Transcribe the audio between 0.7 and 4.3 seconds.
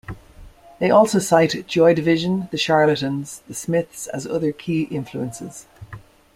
They also cite Joy Division, The Charlatans, The Smiths as